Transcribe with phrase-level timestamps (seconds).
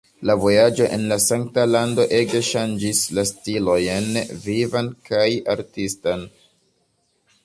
[0.27, 4.09] La vojaĝo en la Sankta Lando ege ŝanĝis la stilojn
[4.47, 6.25] vivan kaj artistan.